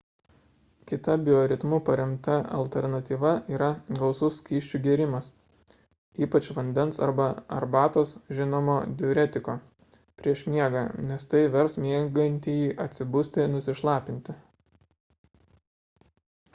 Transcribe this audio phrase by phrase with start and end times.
[0.89, 3.67] kita bioritmu paremta alternatyva yra
[3.99, 5.27] gausus skysčių gėrimas
[6.27, 7.27] ypač vandens arba
[7.59, 9.57] arbatos žinomo diuretiko
[10.23, 14.39] prieš miegą nes tai vers miegantįjį atsibusti nusišlapinti